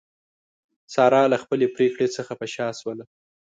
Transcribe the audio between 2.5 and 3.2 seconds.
شا شوله.